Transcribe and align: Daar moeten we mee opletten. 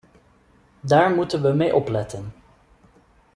Daar 0.79 1.11
moeten 1.11 1.41
we 1.41 1.51
mee 1.53 1.75
opletten. 1.75 2.31